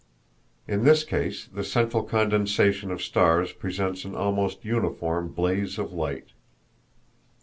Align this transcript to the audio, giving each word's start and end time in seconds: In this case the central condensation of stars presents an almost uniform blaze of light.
In 0.67 0.83
this 0.83 1.03
case 1.03 1.45
the 1.45 1.63
central 1.63 2.01
condensation 2.01 2.89
of 2.89 3.03
stars 3.03 3.51
presents 3.53 4.03
an 4.03 4.15
almost 4.15 4.65
uniform 4.65 5.27
blaze 5.31 5.77
of 5.77 5.93
light. 5.93 6.29